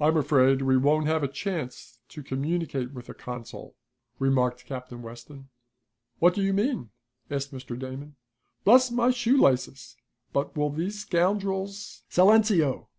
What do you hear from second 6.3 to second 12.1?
do you mean?" asked Mr. Damon. "Bless my shoelaces, but will these scoundrels"